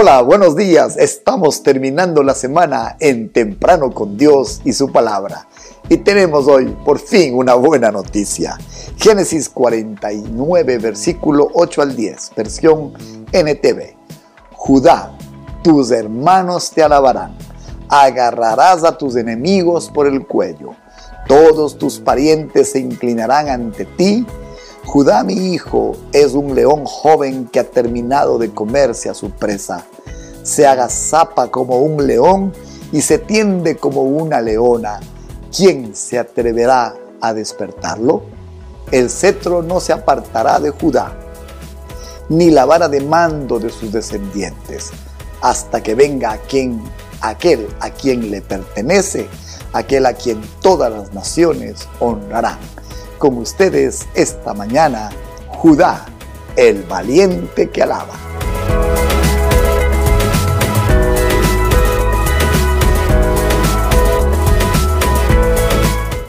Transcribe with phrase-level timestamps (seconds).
[0.00, 0.96] Hola, buenos días.
[0.96, 5.48] Estamos terminando la semana en temprano con Dios y su palabra.
[5.88, 8.56] Y tenemos hoy por fin una buena noticia.
[8.96, 12.92] Génesis 49, versículo 8 al 10, versión
[13.32, 13.96] NTV.
[14.52, 15.18] Judá,
[15.64, 17.36] tus hermanos te alabarán.
[17.88, 20.76] Agarrarás a tus enemigos por el cuello.
[21.26, 24.24] Todos tus parientes se inclinarán ante ti
[24.88, 29.84] Judá, mi hijo, es un león joven que ha terminado de comerse a su presa.
[30.42, 32.54] Se agazapa como un león
[32.90, 34.98] y se tiende como una leona.
[35.54, 38.22] ¿Quién se atreverá a despertarlo?
[38.90, 41.14] El cetro no se apartará de Judá,
[42.30, 44.88] ni la vara de mando de sus descendientes,
[45.42, 46.82] hasta que venga a quien,
[47.20, 49.28] aquel a quien le pertenece,
[49.74, 52.58] aquel a quien todas las naciones honrarán
[53.18, 55.10] con ustedes esta mañana,
[55.48, 56.06] Judá,
[56.56, 58.14] el valiente que alaba.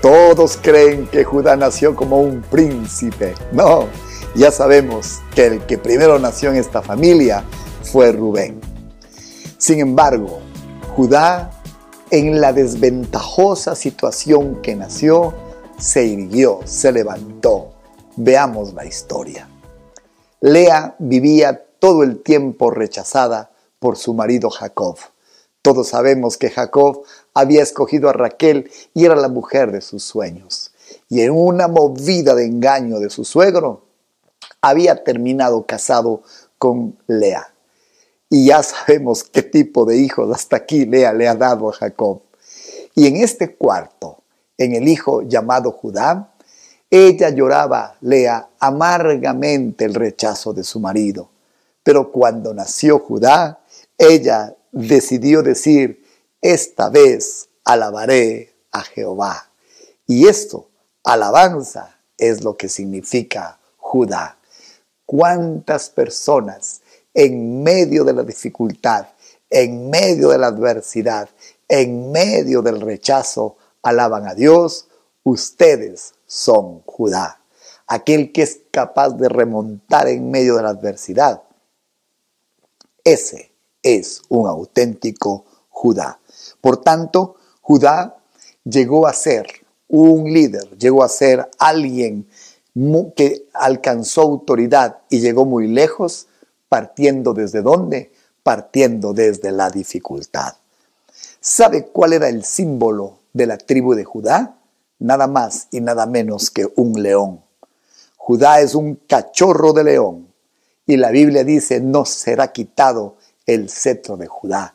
[0.00, 3.34] Todos creen que Judá nació como un príncipe.
[3.52, 3.86] No,
[4.34, 7.44] ya sabemos que el que primero nació en esta familia
[7.82, 8.60] fue Rubén.
[9.58, 10.40] Sin embargo,
[10.96, 11.50] Judá,
[12.10, 15.34] en la desventajosa situación que nació,
[15.78, 17.72] se irguió, se levantó.
[18.16, 19.48] Veamos la historia.
[20.40, 24.96] Lea vivía todo el tiempo rechazada por su marido Jacob.
[25.62, 27.02] Todos sabemos que Jacob
[27.34, 30.72] había escogido a Raquel y era la mujer de sus sueños.
[31.08, 33.82] Y en una movida de engaño de su suegro,
[34.60, 36.22] había terminado casado
[36.58, 37.52] con Lea.
[38.30, 42.22] Y ya sabemos qué tipo de hijos hasta aquí Lea le ha dado a Jacob.
[42.94, 44.22] Y en este cuarto,
[44.58, 46.34] en el hijo llamado Judá,
[46.90, 51.30] ella lloraba, Lea, amargamente el rechazo de su marido.
[51.82, 53.60] Pero cuando nació Judá,
[53.96, 56.04] ella decidió decir,
[56.40, 59.50] esta vez alabaré a Jehová.
[60.06, 60.68] Y esto,
[61.04, 64.36] alabanza, es lo que significa Judá.
[65.06, 66.80] ¿Cuántas personas
[67.14, 69.06] en medio de la dificultad,
[69.50, 71.28] en medio de la adversidad,
[71.68, 74.88] en medio del rechazo, alaban a Dios,
[75.22, 77.40] ustedes son Judá,
[77.86, 81.42] aquel que es capaz de remontar en medio de la adversidad.
[83.04, 83.52] Ese
[83.82, 86.20] es un auténtico Judá.
[86.60, 88.18] Por tanto, Judá
[88.64, 89.46] llegó a ser
[89.88, 92.28] un líder, llegó a ser alguien
[93.16, 96.28] que alcanzó autoridad y llegó muy lejos,
[96.68, 98.12] partiendo desde dónde?
[98.42, 100.54] Partiendo desde la dificultad.
[101.40, 104.58] ¿Sabe cuál era el símbolo de la tribu de Judá,
[104.98, 107.40] nada más y nada menos que un león.
[108.16, 110.28] Judá es un cachorro de león
[110.86, 113.16] y la Biblia dice no será quitado
[113.46, 114.74] el cetro de Judá.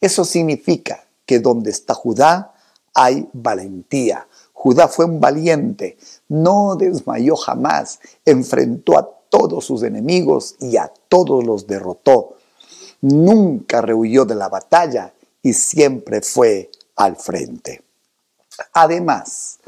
[0.00, 2.54] Eso significa que donde está Judá
[2.94, 4.26] hay valentía.
[4.52, 5.96] Judá fue un valiente,
[6.28, 12.36] no desmayó jamás, enfrentó a todos sus enemigos y a todos los derrotó.
[13.00, 16.69] Nunca rehuyó de la batalla y siempre fue
[17.00, 17.82] al frente.
[18.74, 19.58] Además,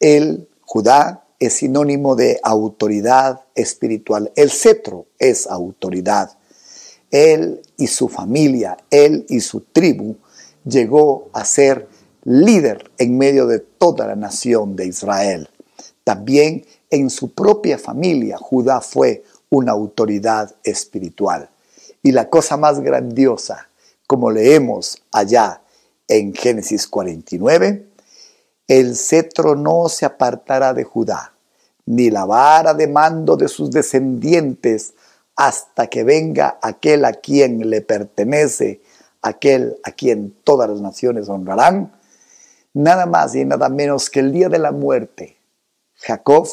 [0.00, 4.32] el Judá es sinónimo de autoridad espiritual.
[4.34, 6.36] El cetro es autoridad.
[7.12, 10.16] Él y su familia, él y su tribu
[10.64, 11.88] llegó a ser
[12.24, 15.48] líder en medio de toda la nación de Israel.
[16.02, 21.48] También en su propia familia, Judá fue una autoridad espiritual.
[22.02, 23.68] Y la cosa más grandiosa,
[24.08, 25.60] como leemos allá
[26.08, 27.86] en Génesis 49,
[28.68, 31.32] el cetro no se apartará de Judá,
[31.84, 34.94] ni la vara de mando de sus descendientes,
[35.36, 38.80] hasta que venga aquel a quien le pertenece,
[39.22, 41.92] aquel a quien todas las naciones honrarán,
[42.72, 45.36] nada más y nada menos que el día de la muerte,
[45.94, 46.48] Jacob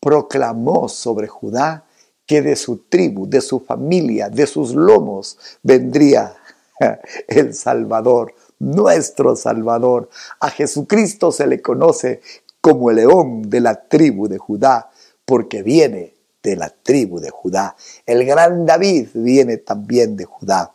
[0.00, 1.84] proclamó sobre Judá
[2.26, 6.34] que de su tribu, de su familia, de sus lomos vendría
[7.28, 10.08] el Salvador, nuestro Salvador.
[10.40, 12.20] A Jesucristo se le conoce
[12.60, 14.90] como el león de la tribu de Judá,
[15.24, 17.76] porque viene de la tribu de Judá.
[18.06, 20.74] El gran David viene también de Judá.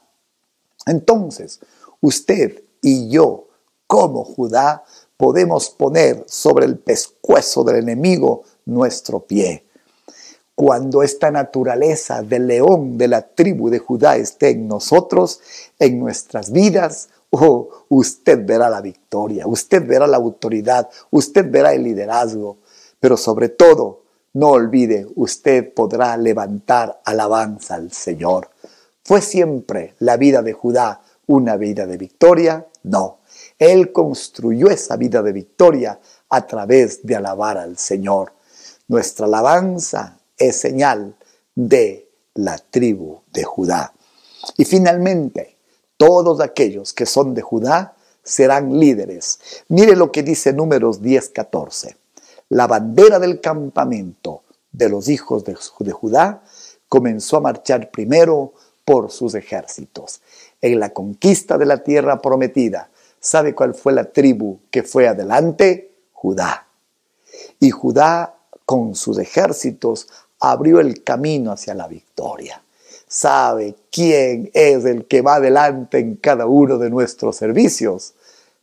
[0.85, 1.59] Entonces,
[2.01, 3.47] usted y yo,
[3.87, 4.83] como Judá,
[5.17, 9.65] podemos poner sobre el pescuezo del enemigo nuestro pie.
[10.55, 15.39] Cuando esta naturaleza del león de la tribu de Judá esté en nosotros,
[15.77, 21.83] en nuestras vidas, oh, usted verá la victoria, usted verá la autoridad, usted verá el
[21.83, 22.57] liderazgo,
[22.99, 24.03] pero sobre todo,
[24.33, 28.49] no olvide, usted podrá levantar alabanza al Señor,
[29.09, 32.67] ¿Fue siempre la vida de Judá una vida de victoria?
[32.83, 33.21] No.
[33.57, 35.99] Él construyó esa vida de victoria
[36.29, 38.33] a través de alabar al Señor.
[38.87, 41.15] Nuestra alabanza es señal
[41.55, 43.93] de la tribu de Judá.
[44.57, 45.57] Y finalmente,
[45.99, 47.93] todos aquellos que son de Judá
[48.23, 49.39] serán líderes.
[49.67, 51.97] Mire lo que dice Números 10:14.
[52.47, 56.41] La bandera del campamento de los hijos de, de Judá
[56.87, 58.53] comenzó a marchar primero
[58.85, 60.21] por sus ejércitos.
[60.61, 65.91] En la conquista de la tierra prometida, ¿sabe cuál fue la tribu que fue adelante?
[66.13, 66.67] Judá.
[67.59, 70.07] Y Judá con sus ejércitos
[70.39, 72.63] abrió el camino hacia la victoria.
[73.11, 78.13] ¿Sabe quién es el que va adelante en cada uno de nuestros servicios?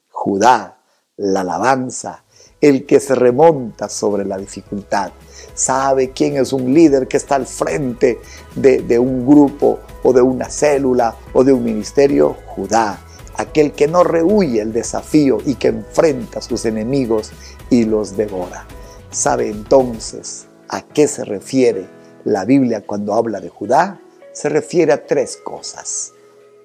[0.08, 0.78] Judá,
[1.16, 2.22] la alabanza,
[2.60, 5.10] el que se remonta sobre la dificultad.
[5.52, 8.20] ¿Sabe quién es un líder que está al frente
[8.54, 12.36] de, de un grupo o de una célula o de un ministerio?
[12.46, 13.00] Judá,
[13.34, 17.32] aquel que no rehuye el desafío y que enfrenta a sus enemigos
[17.68, 18.64] y los devora.
[19.10, 21.88] ¿Sabe entonces a qué se refiere
[22.22, 24.00] la Biblia cuando habla de Judá?
[24.36, 26.12] Se refiere a tres cosas.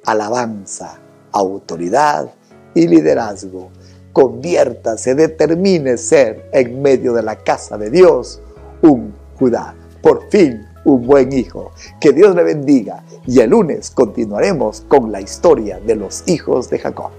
[0.03, 0.99] Alabanza,
[1.31, 2.29] autoridad
[2.75, 3.69] y liderazgo.
[4.11, 8.41] Conviértase, determine ser en medio de la casa de Dios
[8.81, 9.73] un Judá.
[10.01, 11.71] Por fin, un buen hijo.
[12.01, 16.77] Que Dios le bendiga y el lunes continuaremos con la historia de los hijos de
[16.77, 17.11] Jacob.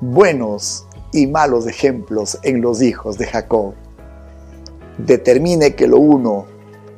[0.00, 3.74] Buenos y malos ejemplos en los hijos de Jacob.
[4.98, 6.51] Determine que lo uno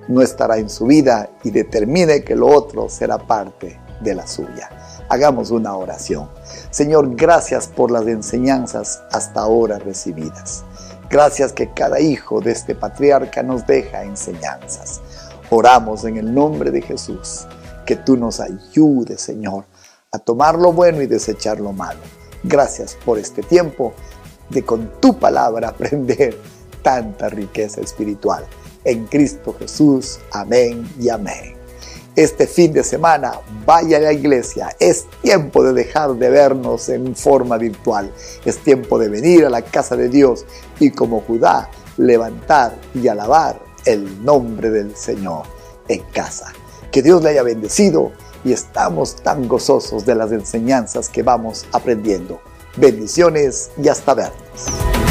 [0.09, 4.71] no estará en su vida y determine que lo otro será parte de la suya.
[5.09, 6.31] Hagamos una oración.
[6.71, 10.65] Señor, gracias por las enseñanzas hasta ahora recibidas.
[11.11, 15.01] Gracias que cada hijo de este patriarca nos deja enseñanzas.
[15.51, 17.47] Oramos en el nombre de Jesús,
[17.87, 19.65] que tú nos ayudes, Señor,
[20.11, 22.01] a tomar lo bueno y desechar lo malo.
[22.43, 23.93] Gracias por este tiempo
[24.49, 26.39] de con tu palabra aprender
[26.83, 28.45] tanta riqueza espiritual.
[28.85, 31.55] En Cristo Jesús, amén y amén.
[32.17, 34.69] Este fin de semana vaya a la iglesia.
[34.79, 38.13] Es tiempo de dejar de vernos en forma virtual.
[38.45, 40.47] Es tiempo de venir a la casa de Dios
[40.79, 45.43] y como Judá levantar y alabar el nombre del Señor
[45.89, 46.53] en casa.
[46.93, 48.13] Que Dios le haya bendecido
[48.45, 52.41] y estamos tan gozosos de las enseñanzas que vamos aprendiendo.
[52.77, 55.04] Bendiciones y hasta vernos.